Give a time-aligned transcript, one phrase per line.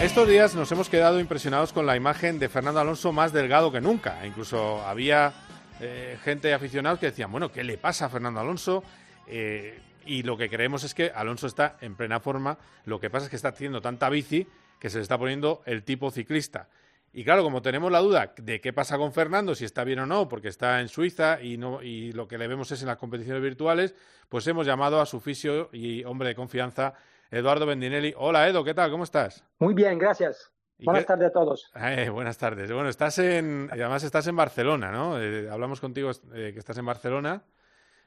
[0.00, 3.80] Estos días nos hemos quedado impresionados con la imagen de Fernando Alonso más delgado que
[3.80, 4.24] nunca.
[4.24, 5.32] Incluso había
[5.80, 8.84] eh, gente aficionados que decían, bueno, ¿qué le pasa a Fernando Alonso?
[9.26, 9.76] Eh,
[10.06, 12.58] y lo que creemos es que Alonso está en plena forma.
[12.84, 14.46] Lo que pasa es que está haciendo tanta bici
[14.78, 16.68] que se le está poniendo el tipo ciclista.
[17.12, 20.06] Y claro, como tenemos la duda de qué pasa con Fernando, si está bien o
[20.06, 22.98] no, porque está en Suiza y, no, y lo que le vemos es en las
[22.98, 23.96] competiciones virtuales,
[24.28, 26.94] pues hemos llamado a su fisio y hombre de confianza,
[27.30, 28.14] Eduardo Bendinelli.
[28.16, 28.90] Hola Edo, ¿qué tal?
[28.90, 29.44] ¿Cómo estás?
[29.58, 30.50] Muy bien, gracias.
[30.78, 31.70] Buenas tardes a todos.
[31.74, 32.72] Eh, buenas tardes.
[32.72, 35.20] Bueno, estás en, además estás en Barcelona, ¿no?
[35.20, 37.42] Eh, hablamos contigo eh, que estás en Barcelona,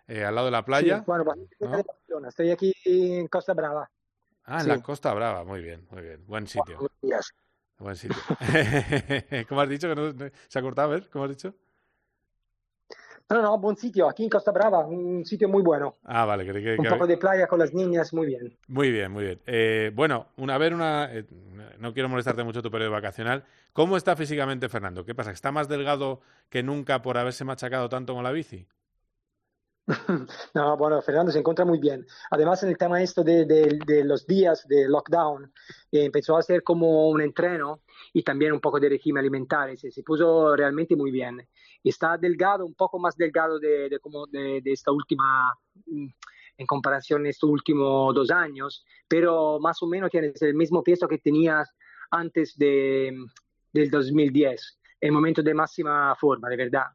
[0.07, 0.99] al lado de la playa.
[0.99, 2.29] Sí, bueno, Barcelona.
[2.29, 3.89] Estoy aquí en Costa Brava.
[4.45, 6.25] Ah, en la Costa Brava, muy bien, muy bien.
[6.25, 6.79] Buen sitio.
[7.77, 8.17] Buen sitio.
[9.49, 9.87] ¿Cómo has dicho?
[9.87, 10.89] Que no, ¿Se ha cortado?
[10.89, 11.53] A ver, ¿cómo has dicho?
[13.31, 14.09] No, no, buen sitio.
[14.09, 15.95] Aquí en Costa Brava, un sitio muy bueno.
[16.03, 16.45] Ah, vale.
[16.45, 18.57] Que, que, un poco de playa con las niñas, muy bien.
[18.67, 19.39] Muy bien, muy bien.
[19.45, 21.25] Eh, bueno, una vez, una, eh,
[21.79, 23.45] no quiero molestarte mucho tu periodo vacacional.
[23.71, 25.05] ¿Cómo está físicamente Fernando?
[25.05, 25.31] ¿Qué pasa?
[25.31, 28.67] ¿Está más delgado que nunca por haberse machacado tanto con la bici?
[30.53, 32.05] No, bueno, Fernando se encuentra muy bien.
[32.29, 35.51] Además, en el tema esto de, los días de lockdown,
[35.91, 37.81] eh, empezó a hacer como un entreno
[38.13, 39.75] y también un poco de régimen alimentario.
[39.77, 41.47] Se, se puso realmente muy bien.
[41.83, 45.53] Está delgado, un poco más delgado de, como de, esta última,
[45.85, 46.07] mm,
[46.57, 51.17] en comparación estos últimos dos años, pero más o menos tienes el mismo peso que
[51.17, 51.73] tenías
[52.11, 53.15] antes de,
[53.73, 56.85] del 2010, el momento de máxima forma, de verdad.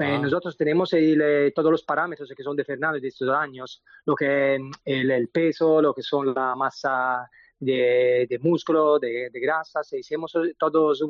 [0.00, 0.18] Eh, ah.
[0.18, 4.54] nosotros tenemos eh, todos los parámetros que son de Fernando de estos años, lo que
[4.54, 9.82] es el, peso, lo que son la masa de, músculo, de, grasa.
[9.82, 11.02] Si hicimos todos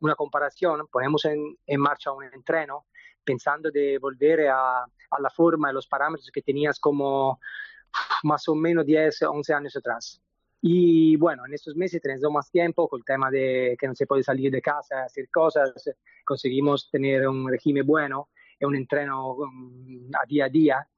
[0.00, 2.86] una comparación, ponemos en, marcha un entreno
[3.24, 7.40] pensando de volver a, a, la forma y los parámetros que tenías como
[8.24, 10.20] más o menos 10, 11 años atrás.
[10.68, 14.04] Y bueno, en estos meses tenemos más tiempo con el tema de que no se
[14.04, 15.70] puede salir de casa, hacer cosas,
[16.24, 20.88] conseguimos tener un régimen bueno y un entreno um, a día a día.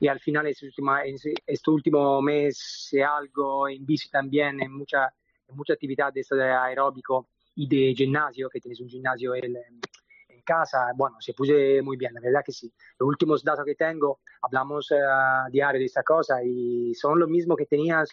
[0.00, 5.12] Y al final, este último, este último mes, algo en bici también, en mucha,
[5.46, 10.42] en mucha actividad de, de aeróbico y de gimnasio, que tienes un gimnasio en, en
[10.42, 12.72] casa, bueno, se puse muy bien, la verdad que sí.
[12.98, 17.56] Los últimos datos que tengo, hablamos uh, diario de esta cosa y son lo mismo
[17.56, 18.08] que tenías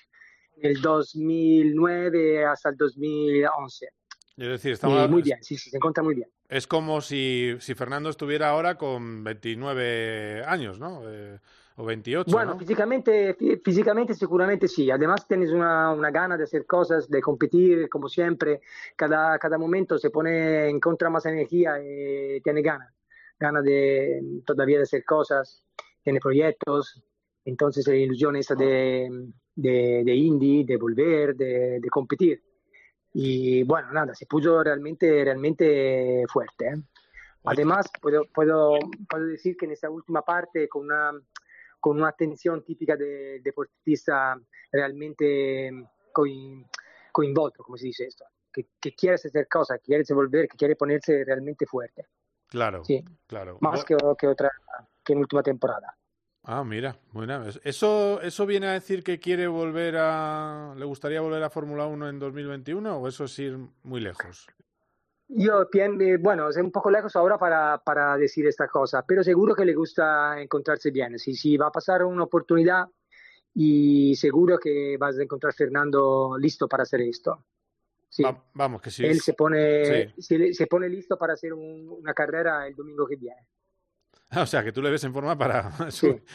[0.62, 3.90] el 2009 hasta el 2011.
[4.38, 5.10] Es decir, estamos...
[5.10, 6.30] muy bien, sí, sí, se encuentra muy bien.
[6.48, 11.02] Es como si, si Fernando estuviera ahora con 29 años, ¿no?
[11.06, 11.38] Eh,
[11.78, 12.32] o 28.
[12.32, 14.90] Bueno, físicamente, físicamente seguramente sí.
[14.92, 18.62] Además tienes una, una, gana de hacer cosas, de competir, como siempre.
[18.96, 22.94] Cada, cada momento se pone, en contra más energía y tiene ganas.
[23.40, 25.64] Ganas de todavía de hacer cosas,
[26.04, 27.02] tiene proyectos.
[27.46, 29.10] Entonces la ilusión esa de,
[29.56, 32.44] de, de indie, de volver, de, de, competir.
[33.14, 36.68] Y bueno, nada, se puso realmente, realmente fuerte.
[36.68, 36.82] ¿eh?
[37.46, 38.78] Además, puedo, puedo,
[39.10, 41.12] puedo decir que en esa última parte, con una,
[41.80, 44.40] con una atención típica del deportista
[44.72, 45.72] realmente
[47.12, 50.76] coinvolto, como se dice esto, que, que quiere hacer cosas, que quiere volver, que quiere
[50.76, 52.06] ponerse realmente fuerte.
[52.48, 53.04] Claro, sí.
[53.28, 53.58] claro.
[53.62, 54.52] Más que, que otra
[55.04, 55.98] que en última temporada.
[56.44, 60.74] Ah, mira, bueno, ¿Eso, ¿Eso viene a decir que quiere volver a.
[60.76, 64.48] ¿Le gustaría volver a Fórmula 1 en 2021 o eso es ir muy lejos?
[65.28, 69.56] Yo pienso, bueno, es un poco lejos ahora para, para decir esta cosa, pero seguro
[69.56, 71.18] que le gusta encontrarse bien.
[71.20, 72.86] Si, si va a pasar una oportunidad
[73.54, 77.46] y seguro que vas a encontrar a Fernando listo para hacer esto.
[78.10, 78.24] Sí.
[78.56, 79.06] vamos, que sí.
[79.06, 83.48] Él se pone, se, se, pone listo para hacer una carrera el domingo que viene.
[84.42, 85.72] O sea, que tú le ves en forma para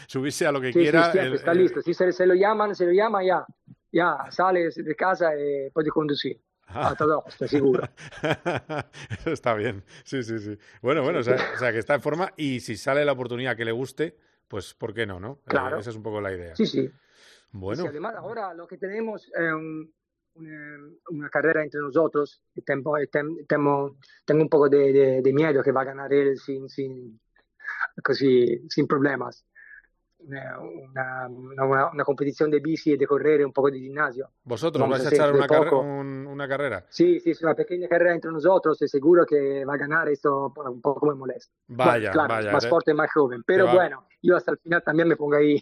[0.07, 1.13] subirse a lo que quiera.
[1.13, 1.81] Sí, está listo.
[1.83, 3.45] Si se, lo llaman, se lo llama ya.
[3.93, 6.41] Ya, sales de casa y puedes conducir.
[6.69, 6.91] Ah.
[6.91, 7.89] A todo, estoy seguro.
[9.21, 9.85] Eso está bien.
[10.05, 10.59] Sí, sí, sí.
[10.83, 13.73] Bueno, bueno, o sea, que está en forma y si sale la oportunidad que le
[13.73, 15.39] guste, pues ¿por qué no, no?
[15.47, 15.79] Eh, claro.
[15.79, 16.57] esa es un poco la idea.
[16.57, 16.91] Sí, sí.
[17.53, 17.87] Bueno.
[17.89, 19.53] además, ahora lo que tenemos es
[20.35, 22.43] una, carrera entre nosotros.
[22.65, 22.97] Tengo,
[23.47, 27.19] tengo, un poco de, de, miedo que va a ganar él sin, sin
[28.07, 29.45] così sin problemas.
[30.19, 34.31] Una, una, una, competición de bici y de correr, un poco de gimnasio.
[34.43, 36.85] ¿Vosotros vais a echar una, carre un, una, carrera?
[36.89, 40.53] Sí, sí, es una pequeña carrera entre nosotros, estoy seguro que va a ganar esto
[40.57, 41.55] un poco me molesta.
[41.69, 42.51] Vaya, claro, vaya.
[42.51, 45.61] Más fuerte, más joven, pero bueno, yo hasta el final también me pongo ahí.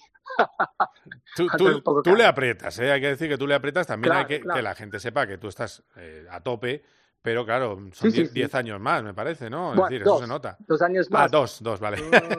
[1.37, 1.47] tú,
[1.83, 2.91] tú, tú le aprietas, ¿eh?
[2.91, 4.57] hay que decir que tú le aprietas, también claro, hay que claro.
[4.57, 6.85] que la gente sepa que tú estás eh, a tope
[7.25, 8.51] pero claro, son 10 sí, sí, sí.
[8.55, 9.71] años más, me parece, ¿no?
[9.71, 10.59] Es bueno, decir, dos, eso se nota.
[10.59, 11.23] Dos años más.
[11.23, 11.97] Ah, dos, dos, vale.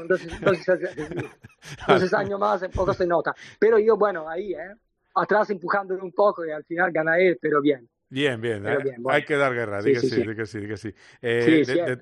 [0.07, 0.21] Dos,
[2.13, 3.33] años más, un poco se nota.
[3.57, 4.75] Pero yo, bueno, ahí, ¿eh?
[5.15, 7.89] Atrás empujándolo un poco y al final gana él, pero bien.
[8.07, 8.63] Bien, bien,
[9.09, 10.93] hay que dar guerra, sí, que sí, que sí, que sí.
[11.19, 11.97] sí, siempre,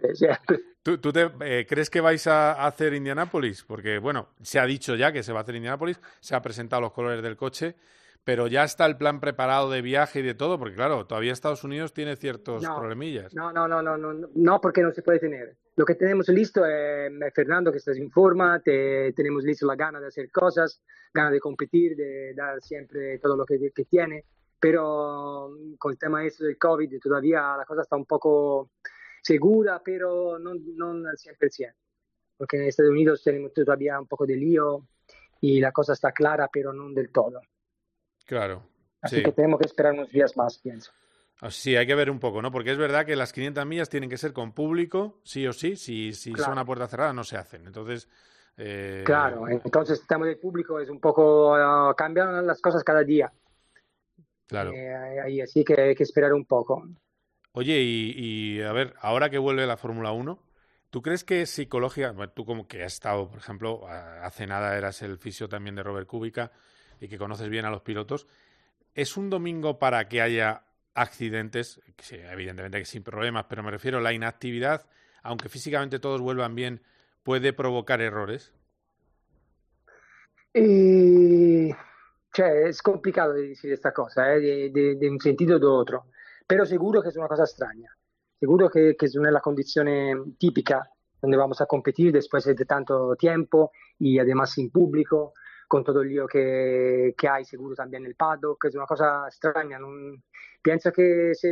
[0.83, 3.63] ¿Tú, te, eh, crees que vais a hacer Indianápolis?
[3.63, 6.81] Porque, bueno, se ha dicho ya que se va a hacer Indianápolis, se han presentado
[6.81, 7.77] los colores del coche,
[8.23, 11.63] pero ya está el plan preparado de viaje y de todo, porque claro, todavía Estados
[11.63, 13.33] Unidos tiene ciertos problemillas.
[13.35, 15.57] No, no, no, no, no, no, porque no se puede tener.
[15.75, 20.07] Lo que tenemos listo es Fernando que estás en forma, tenemos listo la gana de
[20.07, 20.81] hacer cosas,
[21.13, 24.23] gana de competir, de dar siempre todo lo que, que tiene,
[24.59, 28.71] pero con el tema este del COVID todavía la cosa está un poco
[29.21, 31.73] segura, pero no, no al 100%,
[32.37, 34.87] porque en Estados Unidos tenemos todavía un poco de lío
[35.41, 37.41] y la cosa está clara, pero no del todo.
[38.25, 38.63] Claro.
[39.01, 40.91] Así que tenemos que esperar unos días más, pienso.
[41.41, 42.51] Ah, sí, hay que ver un poco, ¿no?
[42.51, 45.75] Porque es verdad que las 500 millas tienen que ser con público, sí o sí.
[45.75, 47.67] Si, si son a puerta cerrada, no se hacen.
[47.67, 48.07] Entonces.
[48.55, 49.03] Eh...
[49.05, 51.53] Claro, entonces el tema del público es un poco.
[51.53, 53.31] Uh, cambian las cosas cada día.
[54.47, 54.71] Claro.
[54.73, 56.87] Eh, así que hay que esperar un poco.
[57.53, 60.39] Oye, y, a ver, ahora que vuelve la Fórmula 1,
[60.89, 65.17] ¿tú crees que psicología, tú como que has estado, por ejemplo, hace nada eras el
[65.17, 66.51] fisio también de Robert Kubica
[67.03, 68.27] y que conoces bien a los pilotos,
[68.95, 70.63] ¿es un domingo para que haya
[70.93, 71.81] accidentes?
[72.11, 74.85] evidentemente que sin problemas, pero me refiero a la inactividad,
[75.21, 76.81] aunque físicamente todos vuelvan bien,
[77.23, 78.53] puede provocar errores?
[80.53, 81.75] Eh,
[82.37, 86.05] es complicado decir esta cosa, eh, de, un sentido u otro.
[86.47, 87.89] pero seguro que es una cosa extraña.
[88.39, 90.89] Seguro que, que no es la condición típica
[91.21, 95.33] donde vamos a competir después de tanto tiempo y además sin público,
[95.73, 99.25] con todo el lío que, que hay seguro también en el paddock, es una cosa
[99.25, 99.79] extraña.
[99.79, 100.21] Non...
[100.61, 101.51] Pienso que, se...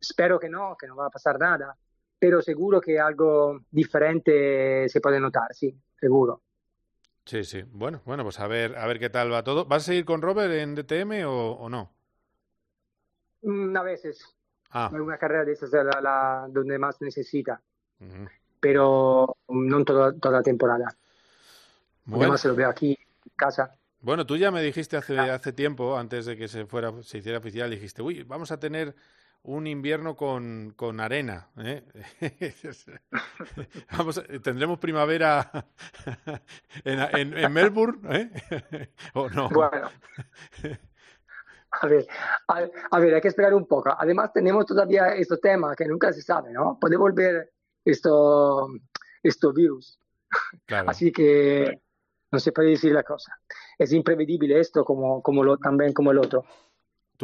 [0.00, 1.76] espero que no, que no va a pasar nada,
[2.16, 6.42] pero seguro que algo diferente se puede notar, sí, seguro.
[7.24, 7.64] Sí, sí.
[7.66, 9.64] Bueno, bueno, pues a ver, a ver qué tal va todo.
[9.64, 11.90] ¿Vas a seguir con Robert en DTM o, o no?
[13.42, 14.32] Mm, a veces.
[14.70, 14.90] Ah.
[14.92, 17.60] Una carrera de esas es la, donde más necesita.
[18.60, 20.96] Pero no toda, toda la temporada.
[22.04, 22.22] Bueno.
[22.22, 22.96] Además se lo veo aquí
[23.36, 23.78] casa.
[24.00, 25.34] Bueno, tú ya me dijiste hace, ah.
[25.34, 28.94] hace tiempo, antes de que se fuera, se hiciera oficial, dijiste, uy, vamos a tener
[29.46, 31.48] un invierno con, con arena.
[31.58, 31.84] ¿eh?
[33.96, 35.68] Vamos, tendremos primavera
[36.84, 38.90] en, en, Melbourne, ¿eh?
[39.14, 39.48] ¿O no?
[39.48, 39.88] Bueno,
[41.70, 42.06] a ver,
[42.90, 43.94] a, ver, hay que esperar un poco.
[43.96, 46.78] Además, tenemos todavía este tema que nunca se sabe, ¿no?
[46.80, 47.52] Puede volver
[47.84, 48.68] esto,
[49.22, 50.00] esto virus.
[50.86, 51.82] Así que
[52.30, 53.38] no se puede decir la cosa.
[53.78, 56.44] Es imprevisible esto como, como lo, también como el otro.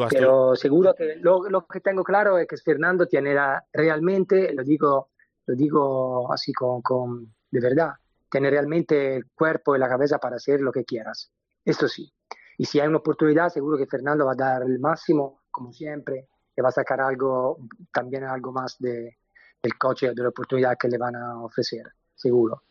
[0.09, 3.37] Pero seguro que lo, lo, que tengo claro es que Fernando tiene
[3.73, 5.11] realmente, lo digo,
[5.47, 7.93] lo digo así con, con, de verdad,
[8.31, 11.31] tiene realmente el cuerpo y la cabeza para hacer lo que quieras.
[11.63, 12.11] Esto sí,
[12.57, 16.29] y si hay una oportunidad, seguro que Fernando va a dar el máximo, como siempre,
[16.57, 17.59] y va a sacar algo,
[17.93, 19.19] también algo más de,
[19.63, 21.85] del coche, de la oportunidad que le van a ofrecer,
[22.15, 22.63] seguro.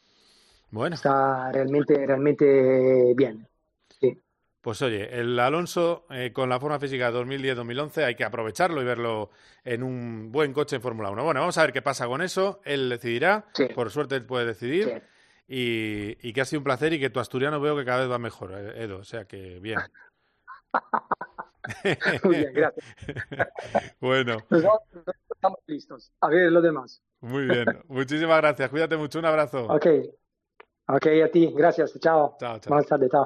[0.72, 0.96] Bueno.
[0.96, 3.48] Está realmente, realmente bien.
[4.00, 4.18] Sí.
[4.62, 9.32] Pues oye, el Alonso eh, con la forma física 2010-2011 hay que aprovecharlo y verlo
[9.64, 11.24] en un buen coche en Fórmula 1.
[11.24, 12.62] Bueno, vamos a ver qué pasa con eso.
[12.64, 13.46] Él decidirá.
[13.76, 15.04] Por suerte él puede decidir.
[15.48, 18.20] Y, que ha sido un placer y que tu asturiano veo que cada vez va
[18.20, 19.00] mejor, eh, Edo.
[19.00, 19.80] O sea que bien.
[22.24, 22.86] Muy bien, gracias.
[24.00, 24.38] bueno.
[24.50, 26.14] estamos listos.
[26.22, 27.02] A ver lo demás.
[27.20, 27.66] Muy bien.
[27.88, 28.70] Muchísimas gracias.
[28.70, 29.20] Cuídate mucho.
[29.20, 29.66] Un abrazo.
[29.66, 29.88] Ok.
[30.94, 31.52] Ok, a ti.
[31.56, 31.98] Gracias.
[32.00, 32.36] Chao.
[32.40, 32.70] Chao, chao.
[32.70, 33.10] Buenas tardes.
[33.12, 33.26] Chao.